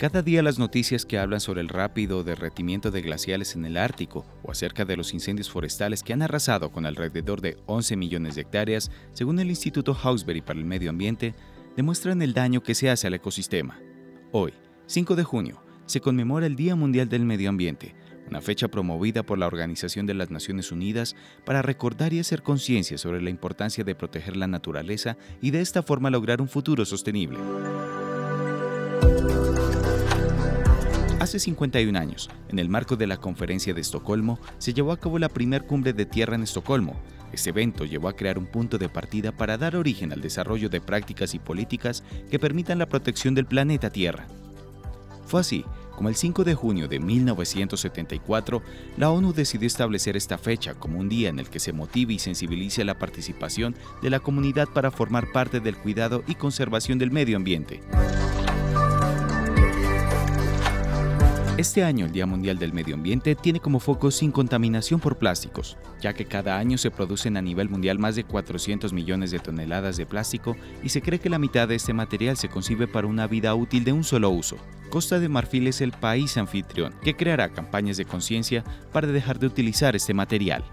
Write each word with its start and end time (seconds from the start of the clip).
Cada 0.00 0.22
día 0.22 0.42
las 0.42 0.58
noticias 0.58 1.04
que 1.04 1.18
hablan 1.18 1.40
sobre 1.40 1.60
el 1.60 1.68
rápido 1.68 2.24
derretimiento 2.24 2.90
de 2.90 3.02
glaciales 3.02 3.54
en 3.54 3.66
el 3.66 3.76
Ártico 3.76 4.24
o 4.42 4.50
acerca 4.50 4.86
de 4.86 4.96
los 4.96 5.12
incendios 5.12 5.50
forestales 5.50 6.02
que 6.02 6.14
han 6.14 6.22
arrasado 6.22 6.72
con 6.72 6.86
alrededor 6.86 7.42
de 7.42 7.58
11 7.66 7.96
millones 7.98 8.34
de 8.34 8.40
hectáreas, 8.40 8.90
según 9.12 9.38
el 9.40 9.50
Instituto 9.50 9.92
Hawkesbury 9.92 10.40
para 10.40 10.58
el 10.58 10.64
Medio 10.64 10.88
Ambiente, 10.88 11.34
demuestran 11.76 12.22
el 12.22 12.32
daño 12.32 12.62
que 12.62 12.74
se 12.74 12.88
hace 12.88 13.08
al 13.08 13.12
ecosistema. 13.12 13.78
Hoy, 14.32 14.54
5 14.86 15.16
de 15.16 15.24
junio, 15.24 15.62
se 15.84 16.00
conmemora 16.00 16.46
el 16.46 16.56
Día 16.56 16.76
Mundial 16.76 17.10
del 17.10 17.26
Medio 17.26 17.50
Ambiente, 17.50 17.94
una 18.26 18.40
fecha 18.40 18.68
promovida 18.68 19.22
por 19.22 19.36
la 19.36 19.48
Organización 19.48 20.06
de 20.06 20.14
las 20.14 20.30
Naciones 20.30 20.72
Unidas 20.72 21.14
para 21.44 21.60
recordar 21.60 22.14
y 22.14 22.20
hacer 22.20 22.42
conciencia 22.42 22.96
sobre 22.96 23.20
la 23.20 23.28
importancia 23.28 23.84
de 23.84 23.94
proteger 23.94 24.38
la 24.38 24.46
naturaleza 24.46 25.18
y 25.42 25.50
de 25.50 25.60
esta 25.60 25.82
forma 25.82 26.08
lograr 26.08 26.40
un 26.40 26.48
futuro 26.48 26.86
sostenible. 26.86 27.38
Hace 31.20 31.38
51 31.38 31.98
años, 31.98 32.30
en 32.48 32.58
el 32.58 32.70
marco 32.70 32.96
de 32.96 33.06
la 33.06 33.18
Conferencia 33.18 33.74
de 33.74 33.82
Estocolmo, 33.82 34.40
se 34.56 34.72
llevó 34.72 34.90
a 34.90 34.96
cabo 34.96 35.18
la 35.18 35.28
primer 35.28 35.66
cumbre 35.66 35.92
de 35.92 36.06
tierra 36.06 36.34
en 36.34 36.42
Estocolmo. 36.42 36.98
Este 37.30 37.50
evento 37.50 37.84
llevó 37.84 38.08
a 38.08 38.16
crear 38.16 38.38
un 38.38 38.46
punto 38.46 38.78
de 38.78 38.88
partida 38.88 39.30
para 39.30 39.58
dar 39.58 39.76
origen 39.76 40.12
al 40.14 40.22
desarrollo 40.22 40.70
de 40.70 40.80
prácticas 40.80 41.34
y 41.34 41.38
políticas 41.38 42.02
que 42.30 42.38
permitan 42.38 42.78
la 42.78 42.88
protección 42.88 43.34
del 43.34 43.44
planeta 43.44 43.90
Tierra. 43.90 44.26
Fue 45.26 45.42
así 45.42 45.62
como 45.94 46.08
el 46.08 46.16
5 46.16 46.44
de 46.44 46.54
junio 46.54 46.88
de 46.88 46.98
1974, 46.98 48.62
la 48.96 49.10
ONU 49.10 49.34
decidió 49.34 49.66
establecer 49.66 50.16
esta 50.16 50.38
fecha 50.38 50.72
como 50.72 50.98
un 50.98 51.10
día 51.10 51.28
en 51.28 51.38
el 51.38 51.50
que 51.50 51.60
se 51.60 51.74
motive 51.74 52.14
y 52.14 52.18
sensibilice 52.18 52.82
la 52.86 52.98
participación 52.98 53.76
de 54.00 54.08
la 54.08 54.20
comunidad 54.20 54.68
para 54.70 54.90
formar 54.90 55.30
parte 55.30 55.60
del 55.60 55.76
cuidado 55.76 56.24
y 56.26 56.36
conservación 56.36 56.98
del 56.98 57.10
medio 57.10 57.36
ambiente. 57.36 57.82
Este 61.60 61.84
año 61.84 62.06
el 62.06 62.12
Día 62.12 62.24
Mundial 62.24 62.58
del 62.58 62.72
Medio 62.72 62.94
Ambiente 62.94 63.34
tiene 63.34 63.60
como 63.60 63.80
foco 63.80 64.10
sin 64.10 64.32
contaminación 64.32 64.98
por 64.98 65.18
plásticos, 65.18 65.76
ya 66.00 66.14
que 66.14 66.24
cada 66.24 66.56
año 66.56 66.78
se 66.78 66.90
producen 66.90 67.36
a 67.36 67.42
nivel 67.42 67.68
mundial 67.68 67.98
más 67.98 68.16
de 68.16 68.24
400 68.24 68.94
millones 68.94 69.30
de 69.30 69.40
toneladas 69.40 69.98
de 69.98 70.06
plástico 70.06 70.56
y 70.82 70.88
se 70.88 71.02
cree 71.02 71.18
que 71.18 71.28
la 71.28 71.38
mitad 71.38 71.68
de 71.68 71.74
este 71.74 71.92
material 71.92 72.38
se 72.38 72.48
concibe 72.48 72.88
para 72.88 73.08
una 73.08 73.26
vida 73.26 73.54
útil 73.54 73.84
de 73.84 73.92
un 73.92 74.04
solo 74.04 74.30
uso. 74.30 74.56
Costa 74.88 75.20
de 75.20 75.28
Marfil 75.28 75.66
es 75.66 75.82
el 75.82 75.92
país 75.92 76.38
anfitrión 76.38 76.94
que 77.02 77.14
creará 77.14 77.50
campañas 77.50 77.98
de 77.98 78.06
conciencia 78.06 78.64
para 78.90 79.08
dejar 79.08 79.38
de 79.38 79.48
utilizar 79.48 79.94
este 79.94 80.14
material. 80.14 80.64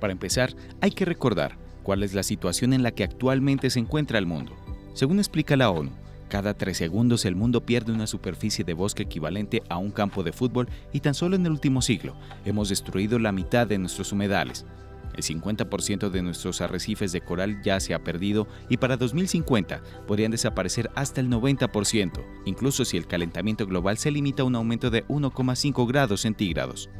Para 0.00 0.14
empezar, 0.14 0.56
hay 0.80 0.92
que 0.92 1.04
recordar 1.04 1.58
cuál 1.82 2.02
es 2.02 2.14
la 2.14 2.22
situación 2.22 2.72
en 2.72 2.82
la 2.82 2.92
que 2.92 3.04
actualmente 3.04 3.68
se 3.68 3.80
encuentra 3.80 4.18
el 4.18 4.24
mundo. 4.24 4.56
Según 4.94 5.18
explica 5.18 5.56
la 5.56 5.68
ONU, 5.68 5.90
cada 6.28 6.54
tres 6.54 6.76
segundos 6.76 7.24
el 7.24 7.36
mundo 7.36 7.64
pierde 7.64 7.92
una 7.92 8.06
superficie 8.06 8.64
de 8.64 8.74
bosque 8.74 9.04
equivalente 9.04 9.62
a 9.68 9.78
un 9.78 9.90
campo 9.90 10.22
de 10.22 10.32
fútbol 10.32 10.68
y 10.92 11.00
tan 11.00 11.14
solo 11.14 11.36
en 11.36 11.46
el 11.46 11.52
último 11.52 11.82
siglo 11.82 12.16
hemos 12.44 12.68
destruido 12.68 13.18
la 13.18 13.32
mitad 13.32 13.66
de 13.66 13.78
nuestros 13.78 14.12
humedales. 14.12 14.64
El 15.16 15.22
50% 15.22 16.10
de 16.10 16.22
nuestros 16.22 16.60
arrecifes 16.60 17.12
de 17.12 17.22
coral 17.22 17.62
ya 17.62 17.80
se 17.80 17.94
ha 17.94 18.04
perdido 18.04 18.46
y 18.68 18.76
para 18.76 18.96
2050 18.96 19.80
podrían 20.06 20.30
desaparecer 20.30 20.90
hasta 20.94 21.20
el 21.20 21.30
90%, 21.30 22.22
incluso 22.44 22.84
si 22.84 22.96
el 22.96 23.06
calentamiento 23.06 23.66
global 23.66 23.96
se 23.96 24.10
limita 24.10 24.42
a 24.42 24.46
un 24.46 24.56
aumento 24.56 24.90
de 24.90 25.06
1,5 25.06 25.88
grados 25.88 26.20
centígrados. 26.20 26.90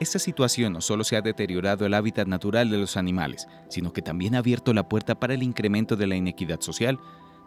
Esta 0.00 0.18
situación 0.18 0.72
no 0.72 0.80
solo 0.80 1.04
se 1.04 1.16
ha 1.16 1.20
deteriorado 1.20 1.84
el 1.84 1.92
hábitat 1.92 2.26
natural 2.26 2.70
de 2.70 2.78
los 2.78 2.96
animales, 2.96 3.46
sino 3.68 3.92
que 3.92 4.00
también 4.00 4.34
ha 4.34 4.38
abierto 4.38 4.72
la 4.72 4.88
puerta 4.88 5.20
para 5.20 5.34
el 5.34 5.42
incremento 5.42 5.94
de 5.94 6.06
la 6.06 6.16
inequidad 6.16 6.62
social. 6.62 6.98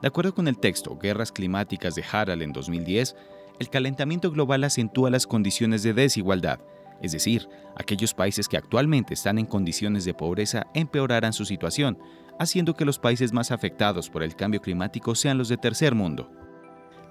De 0.04 0.08
acuerdo 0.08 0.36
con 0.36 0.48
el 0.48 0.60
texto 0.60 0.96
Guerras 0.96 1.32
Climáticas 1.32 1.96
de 1.96 2.04
Harald 2.10 2.44
en 2.44 2.54
2010, 2.54 3.16
el 3.60 3.70
calentamiento 3.70 4.30
global 4.30 4.64
acentúa 4.64 5.10
las 5.10 5.26
condiciones 5.26 5.82
de 5.82 5.94
desigualdad, 5.94 6.60
es 7.02 7.12
decir, 7.12 7.50
aquellos 7.76 8.14
países 8.14 8.48
que 8.48 8.58
actualmente 8.58 9.16
están 9.16 9.40
en 9.40 9.48
condiciones 9.48 10.06
de 10.06 10.14
pobreza 10.14 10.68
empeorarán 10.76 11.34
su 11.34 11.46
situación, 11.46 11.98
haciendo 12.40 12.76
que 12.76 12.86
los 12.86 13.00
países 13.00 13.34
más 13.34 13.52
afectados 13.52 14.10
por 14.10 14.22
el 14.22 14.36
cambio 14.36 14.62
climático 14.62 15.16
sean 15.16 15.38
los 15.38 15.50
de 15.50 15.58
tercer 15.58 15.96
mundo. 15.96 16.32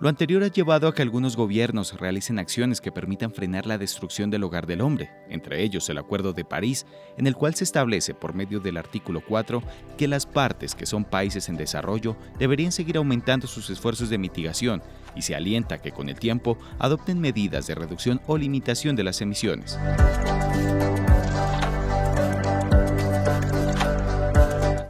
Lo 0.02 0.08
anterior 0.08 0.42
ha 0.42 0.48
llevado 0.48 0.88
a 0.88 0.94
que 0.96 1.02
algunos 1.02 1.36
gobiernos 1.36 1.96
realicen 2.00 2.40
acciones 2.40 2.80
que 2.80 2.90
permitan 2.90 3.32
frenar 3.32 3.66
la 3.66 3.78
destrucción 3.78 4.30
del 4.30 4.42
hogar 4.42 4.66
del 4.66 4.80
hombre, 4.80 5.12
entre 5.28 5.62
ellos 5.62 5.88
el 5.88 5.98
Acuerdo 5.98 6.32
de 6.32 6.44
París, 6.44 6.86
en 7.16 7.28
el 7.28 7.36
cual 7.36 7.54
se 7.54 7.62
establece 7.62 8.12
por 8.12 8.34
medio 8.34 8.58
del 8.58 8.78
artículo 8.78 9.22
4 9.24 9.62
que 9.96 10.08
las 10.08 10.26
partes 10.26 10.74
que 10.74 10.86
son 10.86 11.04
países 11.04 11.48
en 11.48 11.56
desarrollo 11.56 12.16
deberían 12.36 12.72
seguir 12.72 12.96
aumentando 12.96 13.46
sus 13.46 13.70
esfuerzos 13.70 14.10
de 14.10 14.18
mitigación 14.18 14.82
y 15.14 15.22
se 15.22 15.36
alienta 15.36 15.78
que 15.78 15.92
con 15.92 16.08
el 16.08 16.18
tiempo 16.18 16.58
adopten 16.80 17.20
medidas 17.20 17.68
de 17.68 17.76
reducción 17.76 18.20
o 18.26 18.36
limitación 18.36 18.96
de 18.96 19.04
las 19.04 19.20
emisiones. 19.20 19.78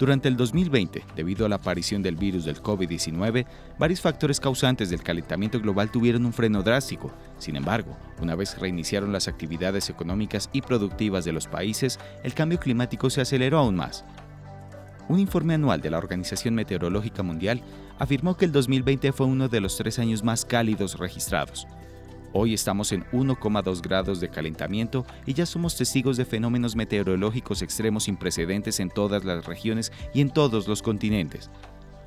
Durante 0.03 0.27
el 0.27 0.37
2020, 0.37 1.05
debido 1.15 1.47
a 1.47 1.49
la 1.49 1.55
aparición 1.55 2.03
del 2.03 2.17
virus 2.17 2.45
del 2.45 2.61
COVID-19, 2.61 3.47
varios 3.79 4.01
factores 4.01 4.41
causantes 4.41 4.91
del 4.91 5.01
calentamiento 5.01 5.61
global 5.61 5.93
tuvieron 5.93 6.27
un 6.27 6.33
freno 6.33 6.65
drástico. 6.65 7.13
Sin 7.39 7.55
embargo, 7.55 7.97
una 8.21 8.35
vez 8.35 8.59
reiniciaron 8.59 9.13
las 9.13 9.29
actividades 9.29 9.91
económicas 9.91 10.51
y 10.53 10.61
productivas 10.61 11.25
de 11.25 11.31
los 11.31 11.47
países, 11.47 12.01
el 12.25 12.35
cambio 12.35 12.59
climático 12.59 13.11
se 13.11 13.21
aceleró 13.21 13.59
aún 13.59 13.77
más. 13.77 14.05
Un 15.09 15.21
informe 15.21 15.55
anual 15.55 15.81
de 15.81 15.91
la 15.91 15.99
Organización 15.99 16.57
Meteorológica 16.57 17.23
Mundial 17.23 17.63
afirmó 18.01 18.37
que 18.37 18.47
el 18.47 18.51
2020 18.51 19.13
fue 19.13 19.27
uno 19.27 19.49
de 19.49 19.61
los 19.61 19.77
tres 19.77 20.01
años 20.01 20.25
más 20.25 20.45
cálidos 20.45 20.99
registrados. 20.99 21.69
Hoy 22.34 22.54
estamos 22.54 22.93
en 22.93 23.04
1,2 23.12 23.82
grados 23.82 24.19
de 24.19 24.31
calentamiento 24.31 25.04
y 25.26 25.34
ya 25.34 25.44
somos 25.44 25.76
testigos 25.76 26.16
de 26.16 26.25
fenómenos 26.25 26.75
meteorológicos 26.76 27.60
extremos 27.60 28.04
sin 28.04 28.16
precedentes 28.16 28.81
en 28.81 28.88
todas 28.88 29.22
las 29.25 29.44
regiones 29.44 29.93
y 30.15 30.22
en 30.22 30.31
todos 30.31 30.66
los 30.66 30.81
continentes. 30.81 31.50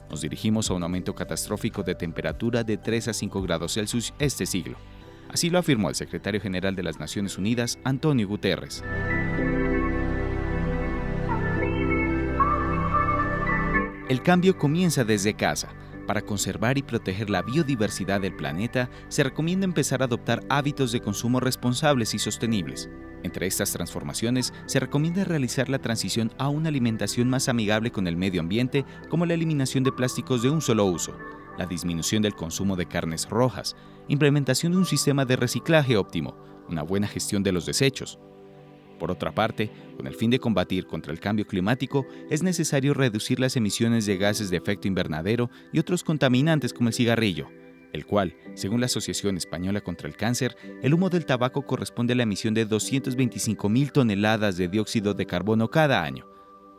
Nos 0.09 0.21
dirigimos 0.21 0.71
a 0.71 0.73
un 0.73 0.81
aumento 0.81 1.13
catastrófico 1.13 1.83
de 1.83 1.93
temperatura 1.93 2.63
de 2.63 2.77
3 2.77 3.09
a 3.09 3.13
5 3.13 3.41
grados 3.43 3.73
Celsius 3.75 4.15
este 4.17 4.47
siglo. 4.47 4.77
Así 5.29 5.51
lo 5.51 5.59
afirmó 5.59 5.89
el 5.89 5.95
secretario 5.95 6.41
general 6.41 6.75
de 6.75 6.83
las 6.83 6.99
Naciones 6.99 7.37
Unidas, 7.37 7.77
Antonio 7.83 8.27
Guterres. 8.27 8.83
El 14.09 14.23
cambio 14.23 14.57
comienza 14.57 15.03
desde 15.03 15.35
casa 15.35 15.69
para 16.05 16.21
conservar 16.21 16.77
y 16.77 16.83
proteger 16.83 17.29
la 17.29 17.41
biodiversidad 17.41 18.21
del 18.21 18.35
planeta, 18.35 18.89
se 19.09 19.23
recomienda 19.23 19.65
empezar 19.65 20.01
a 20.01 20.05
adoptar 20.05 20.41
hábitos 20.49 20.91
de 20.91 21.01
consumo 21.01 21.39
responsables 21.39 22.13
y 22.13 22.19
sostenibles. 22.19 22.89
Entre 23.23 23.47
estas 23.47 23.71
transformaciones, 23.71 24.53
se 24.67 24.79
recomienda 24.79 25.23
realizar 25.23 25.67
la 25.67 25.79
transición 25.79 26.31
a 26.37 26.49
una 26.49 26.69
alimentación 26.69 27.29
más 27.29 27.49
amigable 27.49 27.91
con 27.91 28.07
el 28.07 28.17
medio 28.17 28.41
ambiente, 28.41 28.85
como 29.09 29.25
la 29.25 29.33
eliminación 29.33 29.83
de 29.83 29.91
plásticos 29.91 30.43
de 30.43 30.49
un 30.49 30.61
solo 30.61 30.85
uso, 30.85 31.17
la 31.57 31.65
disminución 31.65 32.21
del 32.21 32.35
consumo 32.35 32.75
de 32.75 32.85
carnes 32.85 33.27
rojas, 33.29 33.75
implementación 34.07 34.73
de 34.73 34.77
un 34.77 34.85
sistema 34.85 35.25
de 35.25 35.37
reciclaje 35.37 35.97
óptimo, 35.97 36.37
una 36.69 36.83
buena 36.83 37.07
gestión 37.07 37.41
de 37.43 37.51
los 37.51 37.65
desechos, 37.65 38.19
por 38.97 39.11
otra 39.11 39.33
parte, 39.33 39.71
con 39.97 40.07
el 40.07 40.15
fin 40.15 40.29
de 40.29 40.39
combatir 40.39 40.87
contra 40.87 41.11
el 41.11 41.19
cambio 41.19 41.45
climático, 41.45 42.05
es 42.29 42.43
necesario 42.43 42.93
reducir 42.93 43.39
las 43.39 43.55
emisiones 43.55 44.05
de 44.05 44.17
gases 44.17 44.49
de 44.49 44.57
efecto 44.57 44.87
invernadero 44.87 45.49
y 45.71 45.79
otros 45.79 46.03
contaminantes 46.03 46.73
como 46.73 46.89
el 46.89 46.95
cigarrillo, 46.95 47.47
el 47.93 48.05
cual, 48.05 48.35
según 48.55 48.79
la 48.81 48.87
Asociación 48.87 49.37
Española 49.37 49.81
contra 49.81 50.07
el 50.07 50.15
Cáncer, 50.15 50.55
el 50.81 50.93
humo 50.93 51.09
del 51.09 51.25
tabaco 51.25 51.65
corresponde 51.65 52.13
a 52.13 52.15
la 52.17 52.23
emisión 52.23 52.53
de 52.53 52.67
225.000 52.67 53.91
toneladas 53.91 54.57
de 54.57 54.67
dióxido 54.67 55.13
de 55.13 55.25
carbono 55.25 55.69
cada 55.69 56.03
año. 56.03 56.27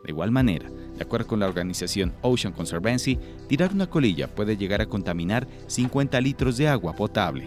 De 0.04 0.12
igual 0.12 0.30
manera, 0.30 0.70
de 0.70 1.02
acuerdo 1.02 1.26
con 1.26 1.40
la 1.40 1.48
organización 1.48 2.14
Ocean 2.22 2.52
Conservancy, 2.52 3.18
tirar 3.48 3.72
una 3.72 3.88
colilla 3.88 4.32
puede 4.32 4.56
llegar 4.56 4.80
a 4.80 4.86
contaminar 4.86 5.48
50 5.66 6.20
litros 6.20 6.56
de 6.58 6.68
agua 6.68 6.94
potable. 6.94 7.46